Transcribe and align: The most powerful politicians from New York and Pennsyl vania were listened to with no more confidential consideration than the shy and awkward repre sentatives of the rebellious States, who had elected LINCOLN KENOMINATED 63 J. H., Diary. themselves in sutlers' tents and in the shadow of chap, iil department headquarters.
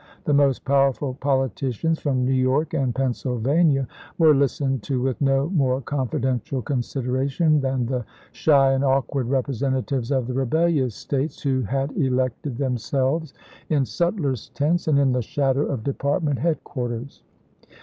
The 0.23 0.33
most 0.33 0.65
powerful 0.65 1.13
politicians 1.13 1.99
from 1.99 2.25
New 2.25 2.31
York 2.33 2.73
and 2.73 2.95
Pennsyl 2.95 3.37
vania 3.37 3.87
were 4.17 4.33
listened 4.33 4.81
to 4.81 4.99
with 4.99 5.21
no 5.21 5.51
more 5.51 5.79
confidential 5.79 6.63
consideration 6.63 7.61
than 7.61 7.85
the 7.85 8.03
shy 8.31 8.71
and 8.73 8.83
awkward 8.83 9.27
repre 9.27 9.53
sentatives 9.53 10.09
of 10.11 10.25
the 10.25 10.33
rebellious 10.33 10.95
States, 10.95 11.43
who 11.43 11.61
had 11.61 11.91
elected 11.91 12.53
LINCOLN 12.53 12.77
KENOMINATED 12.79 12.79
63 12.81 12.97
J. 12.97 12.99
H., 12.99 13.69
Diary. 13.69 13.69
themselves 13.69 13.69
in 13.69 13.83
sutlers' 13.85 14.49
tents 14.55 14.87
and 14.87 14.97
in 14.97 15.11
the 15.11 15.21
shadow 15.21 15.65
of 15.67 15.81
chap, 15.81 15.81
iil 15.81 15.83
department 15.83 16.39
headquarters. 16.39 17.21